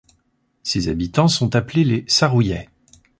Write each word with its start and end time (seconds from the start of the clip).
Ses 0.63 0.87
habitants 0.87 1.27
sont 1.27 1.55
appelés 1.55 1.83
les 1.83 2.05
Sarrouillais. 2.07 2.69